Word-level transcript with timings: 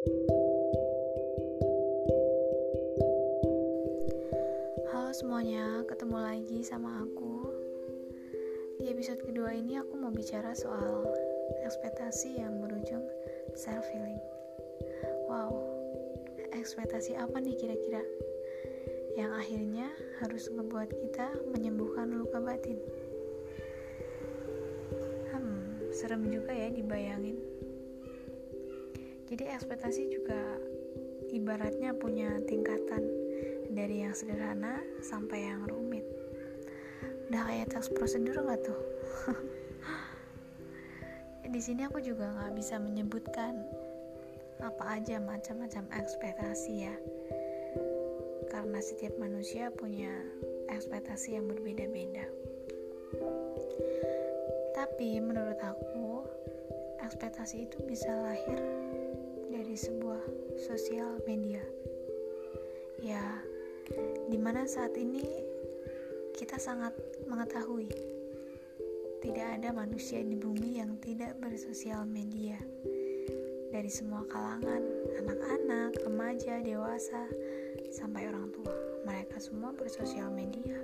Halo 0.00 0.16
semuanya, 5.12 5.84
ketemu 5.84 6.16
lagi 6.16 6.64
sama 6.64 7.04
aku. 7.04 7.52
Di 8.80 8.96
episode 8.96 9.20
kedua 9.20 9.52
ini 9.52 9.76
aku 9.76 10.00
mau 10.00 10.08
bicara 10.08 10.56
soal 10.56 11.04
ekspektasi 11.68 12.40
yang 12.40 12.64
berujung 12.64 13.04
self 13.52 13.84
healing. 13.92 14.16
Wow, 15.28 15.68
ekspektasi 16.56 17.20
apa 17.20 17.36
nih 17.36 17.60
kira-kira? 17.60 18.00
Yang 19.20 19.32
akhirnya 19.36 19.92
harus 20.24 20.48
ngebuat 20.48 20.96
kita 20.96 21.28
menyembuhkan 21.52 22.08
luka 22.16 22.40
batin. 22.40 22.80
Hmm, 25.28 25.92
serem 25.92 26.24
juga 26.32 26.56
ya 26.56 26.72
dibayangin. 26.72 27.49
Jadi 29.30 29.46
ekspektasi 29.46 30.10
juga 30.10 30.58
ibaratnya 31.30 31.94
punya 31.94 32.34
tingkatan 32.50 33.06
dari 33.70 34.02
yang 34.02 34.10
sederhana 34.10 34.82
sampai 35.06 35.46
yang 35.46 35.70
rumit. 35.70 36.02
Udah 37.30 37.46
kayak 37.46 37.70
tes 37.70 37.86
prosedur 37.94 38.42
nggak 38.42 38.58
tuh? 38.66 38.80
Di 41.54 41.60
sini 41.62 41.86
aku 41.86 42.02
juga 42.02 42.34
nggak 42.34 42.58
bisa 42.58 42.82
menyebutkan 42.82 43.54
apa 44.66 44.98
aja 44.98 45.22
macam-macam 45.22 45.86
ekspektasi 45.94 46.90
ya. 46.90 46.94
Karena 48.50 48.82
setiap 48.82 49.14
manusia 49.22 49.70
punya 49.70 50.10
ekspektasi 50.74 51.38
yang 51.38 51.46
berbeda-beda. 51.46 52.26
Tapi 54.74 55.22
menurut 55.22 55.58
aku 55.62 56.26
ekspektasi 56.98 57.70
itu 57.70 57.78
bisa 57.86 58.10
lahir 58.10 58.89
sebuah 59.80 60.20
sosial 60.60 61.16
media. 61.24 61.64
Ya 63.00 63.40
di 64.28 64.36
mana 64.36 64.68
saat 64.68 64.92
ini 65.00 65.24
kita 66.36 66.60
sangat 66.60 66.92
mengetahui 67.24 67.88
tidak 69.24 69.56
ada 69.56 69.72
manusia 69.72 70.20
di 70.20 70.36
bumi 70.36 70.84
yang 70.84 71.00
tidak 71.00 71.32
bersosial 71.40 72.04
media. 72.04 72.60
Dari 73.72 73.88
semua 73.88 74.20
kalangan 74.28 74.84
anak-anak, 75.16 75.96
remaja, 76.04 76.60
dewasa 76.60 77.24
sampai 77.88 78.28
orang 78.28 78.52
tua 78.52 78.76
mereka 79.08 79.40
semua 79.40 79.72
bersosial 79.72 80.28
media. 80.28 80.76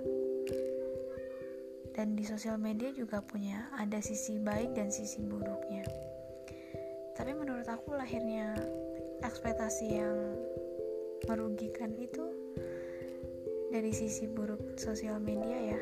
Dan 1.93 2.17
di 2.17 2.25
sosial 2.25 2.57
media 2.57 2.93
juga 2.97 3.21
punya 3.21 3.69
ada 3.77 4.01
sisi 4.01 4.41
baik 4.41 4.73
dan 4.73 4.89
sisi 4.89 5.21
buruknya 5.21 5.85
tapi 7.17 7.33
menurut 7.33 7.65
aku 7.65 7.97
lahirnya 7.97 8.53
ekspektasi 9.25 9.99
yang 9.99 10.17
merugikan 11.25 11.97
itu 11.97 12.29
dari 13.73 13.91
sisi 13.91 14.29
buruk 14.29 14.77
sosial 14.77 15.19
media 15.19 15.75
ya. 15.75 15.81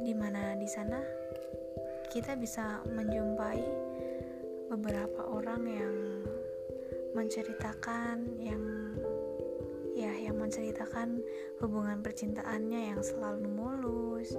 Di 0.00 0.16
mana 0.16 0.56
di 0.56 0.66
sana 0.66 0.98
kita 2.08 2.34
bisa 2.40 2.80
menjumpai 2.88 3.60
beberapa 4.72 5.28
orang 5.28 5.62
yang 5.68 5.96
menceritakan 7.12 8.24
yang 8.40 8.62
ya 9.92 10.12
yang 10.14 10.40
menceritakan 10.40 11.20
hubungan 11.60 12.00
percintaannya 12.00 12.94
yang 12.94 13.00
selalu 13.02 13.48
mulus 13.50 14.38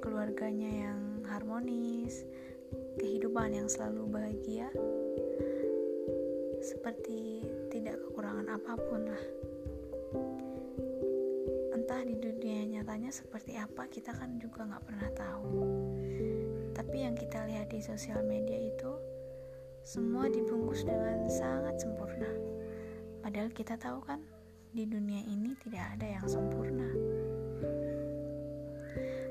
keluarganya 0.00 0.90
yang 0.90 1.00
harmonis 1.28 2.24
kehidupan 2.96 3.52
yang 3.52 3.68
selalu 3.68 4.08
bahagia 4.08 4.70
seperti 6.64 7.44
tidak 7.68 8.00
kekurangan 8.00 8.48
apa 8.48 8.72
pun 8.80 9.04
lah. 9.04 9.24
Entah 11.76 12.00
di 12.08 12.16
dunia 12.16 12.80
nyatanya 12.80 13.12
seperti 13.12 13.60
apa 13.60 13.84
kita 13.92 14.16
kan 14.16 14.40
juga 14.40 14.64
nggak 14.64 14.84
pernah 14.88 15.10
tahu. 15.12 15.60
Tapi 16.72 16.96
yang 17.04 17.12
kita 17.12 17.44
lihat 17.44 17.68
di 17.68 17.84
sosial 17.84 18.24
media 18.24 18.56
itu 18.56 18.96
semua 19.84 20.24
dibungkus 20.32 20.88
dengan 20.88 21.28
sangat 21.28 21.84
sempurna. 21.84 22.32
Padahal 23.20 23.52
kita 23.52 23.76
tahu 23.76 24.00
kan 24.00 24.24
di 24.72 24.88
dunia 24.88 25.20
ini 25.20 25.52
tidak 25.60 26.00
ada 26.00 26.16
yang 26.16 26.24
sempurna. 26.24 26.88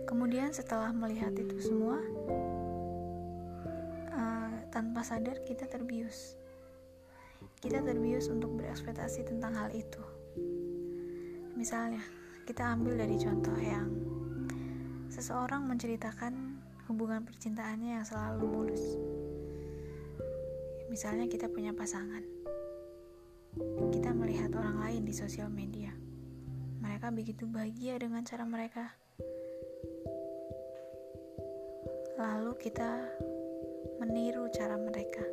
Kemudian 0.05 0.53
setelah 0.53 0.93
melihat 0.93 1.33
itu 1.33 1.57
semua 1.57 1.97
uh, 4.13 4.53
tanpa 4.69 5.01
sadar 5.01 5.41
kita 5.41 5.66
terbius 5.66 6.38
kita 7.63 7.79
terbius 7.79 8.28
untuk 8.28 8.59
berekspektasi 8.59 9.24
tentang 9.24 9.56
hal 9.56 9.72
itu 9.72 10.03
misalnya 11.56 12.03
kita 12.44 12.75
ambil 12.75 13.00
dari 13.00 13.16
contoh 13.16 13.56
yang 13.56 13.88
seseorang 15.07 15.63
menceritakan 15.63 16.59
hubungan 16.91 17.23
percintaannya 17.23 18.02
yang 18.02 18.06
selalu 18.06 18.44
mulus. 18.44 18.84
Misalnya 20.91 21.31
kita 21.31 21.47
punya 21.47 21.72
pasangan. 21.72 22.19
Kita 23.96 24.12
melihat 24.12 24.52
orang 24.59 24.84
lain 24.84 25.07
di 25.07 25.13
sosial 25.16 25.47
media. 25.47 25.96
Mereka 26.84 27.16
begitu 27.16 27.47
bahagia 27.47 27.96
dengan 27.96 28.28
cara 28.28 28.44
mereka. 28.44 28.91
Lalu 32.19 32.52
kita 32.59 33.07
meniru 34.03 34.52
cara 34.52 34.75
mereka 34.75 35.23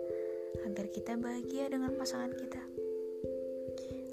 agar 0.66 0.86
kita 0.92 1.16
bahagia 1.16 1.70
dengan 1.72 1.96
pasangan 1.96 2.32
kita. 2.34 2.62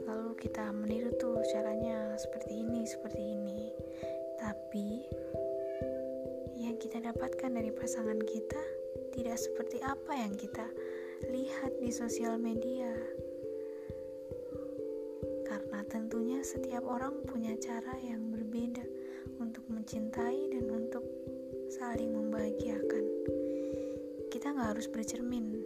Lalu 0.07 0.39
kita 0.39 0.71
meniru 0.71 1.11
tuh 1.19 1.43
caranya 1.51 2.15
seperti 2.15 2.63
ini 2.63 2.87
seperti 2.87 3.23
ini. 3.23 3.71
Tapi 4.39 5.03
yang 6.63 6.79
kita 6.79 7.03
dapatkan 7.03 7.51
dari 7.51 7.71
pasangan 7.75 8.19
kita 8.23 8.61
tidak 9.11 9.37
seperti 9.41 9.81
apa 9.83 10.13
yang 10.15 10.33
kita 10.37 10.67
lihat 11.27 11.75
di 11.81 11.89
sosial 11.91 12.39
media. 12.39 12.93
Karena 15.43 15.81
tentunya 15.89 16.39
setiap 16.45 16.85
orang 16.85 17.25
punya 17.25 17.57
cara 17.57 17.97
yang 17.99 18.31
berbeda 18.31 18.85
untuk 19.41 19.65
mencintai 19.67 20.53
dan 20.53 20.65
untuk 20.69 21.03
saling 21.67 22.13
membahagiakan. 22.13 23.03
Kita 24.29 24.53
nggak 24.53 24.77
harus 24.77 24.87
bercermin 24.87 25.56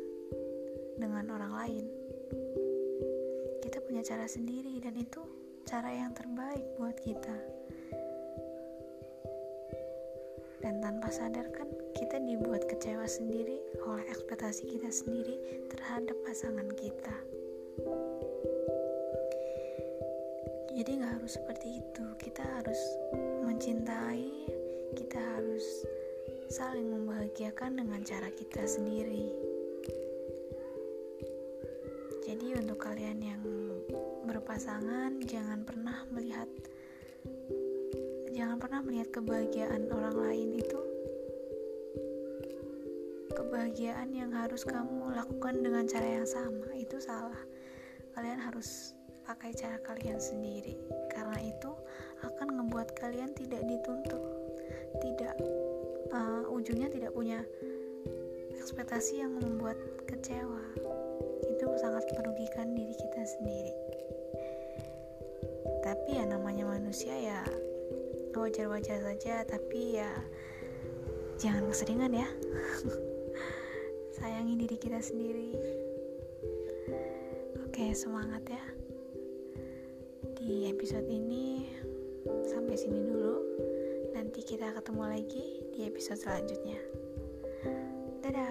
dengan 1.02 1.26
orang 1.34 1.54
lain. 1.58 1.86
Punya 3.92 4.18
cara 4.18 4.24
sendiri 4.24 4.80
dan 4.80 4.96
itu 4.96 5.20
cara 5.68 5.92
yang 5.92 6.16
terbaik 6.16 6.64
buat 6.80 6.96
kita. 7.04 7.38
Dan 10.64 10.80
tanpa 10.80 11.12
sadar 11.12 11.52
kan 11.52 11.68
kita 12.00 12.18
dibuat 12.24 12.66
kecewa 12.72 13.04
sendiri 13.04 13.60
oleh 13.84 14.08
ekspektasi 14.08 14.74
kita 14.74 14.90
sendiri 14.90 15.36
terhadap 15.70 16.16
pasangan 16.24 16.72
kita. 16.80 17.14
Jadi 20.72 20.92
nggak 20.96 21.22
harus 21.22 21.36
seperti 21.36 21.84
itu. 21.84 22.06
Kita 22.16 22.48
harus 22.48 22.80
mencintai 23.44 24.32
kita 24.96 25.20
harus 25.20 25.84
saling 26.48 26.90
membahagiakan 26.90 27.76
dengan 27.76 28.02
cara 28.08 28.32
kita 28.34 28.64
sendiri 28.66 29.52
jadi 32.32 32.64
untuk 32.64 32.80
kalian 32.80 33.20
yang 33.20 33.44
berpasangan 34.24 35.20
jangan 35.28 35.68
pernah 35.68 36.08
melihat 36.16 36.48
jangan 38.32 38.56
pernah 38.56 38.80
melihat 38.80 39.12
kebahagiaan 39.12 39.92
orang 39.92 40.16
lain 40.16 40.56
itu 40.56 40.80
kebahagiaan 43.36 44.16
yang 44.16 44.32
harus 44.32 44.64
kamu 44.64 45.12
lakukan 45.12 45.60
dengan 45.60 45.84
cara 45.92 46.24
yang 46.24 46.28
sama. 46.28 46.72
Itu 46.72 47.04
salah. 47.04 47.40
Kalian 48.16 48.40
harus 48.40 48.96
pakai 49.28 49.52
cara 49.52 49.76
kalian 49.84 50.20
sendiri. 50.20 50.80
Karena 51.12 51.36
itu 51.40 51.72
akan 52.24 52.48
membuat 52.64 52.96
kalian 52.96 53.36
tidak 53.36 53.64
dituntut. 53.68 54.24
Tidak 55.04 55.36
uh, 56.16 56.48
ujungnya 56.48 56.88
tidak 56.88 57.12
punya 57.12 57.44
ekspektasi 58.56 59.20
yang 59.20 59.36
membuat 59.36 59.76
kecewa 60.08 60.91
itu 61.62 61.78
sangat 61.78 62.10
merugikan 62.18 62.74
diri 62.74 62.90
kita 62.98 63.22
sendiri. 63.22 63.70
Tapi 65.86 66.18
ya 66.18 66.26
namanya 66.26 66.66
manusia 66.66 67.14
ya 67.14 67.46
wajar-wajar 68.34 68.98
saja 69.06 69.46
tapi 69.46 70.02
ya 70.02 70.10
jangan 71.38 71.70
keseringan 71.70 72.18
ya. 72.18 72.26
Sayangi 74.18 74.58
diri 74.58 74.74
kita 74.74 75.06
sendiri. 75.06 75.54
Oke 77.70 77.94
semangat 77.94 78.42
ya. 78.50 78.64
Di 80.42 80.66
episode 80.66 81.06
ini 81.14 81.70
sampai 82.50 82.74
sini 82.74 83.06
dulu. 83.06 83.38
Nanti 84.18 84.42
kita 84.42 84.74
ketemu 84.82 85.04
lagi 85.14 85.62
di 85.78 85.86
episode 85.86 86.26
selanjutnya. 86.26 86.82
Dadah 88.26 88.50